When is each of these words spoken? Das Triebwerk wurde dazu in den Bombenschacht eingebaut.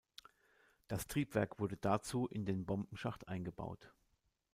Das 0.87 1.05
Triebwerk 1.05 1.59
wurde 1.59 1.77
dazu 1.77 2.25
in 2.27 2.43
den 2.43 2.65
Bombenschacht 2.65 3.27
eingebaut. 3.27 3.93